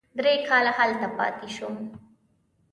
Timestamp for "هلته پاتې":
0.77-1.47